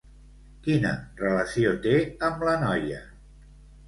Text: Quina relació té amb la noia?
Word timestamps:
Quina 0.67 0.93
relació 1.19 1.73
té 1.83 1.93
amb 2.31 2.47
la 2.47 2.55
noia? 2.65 3.03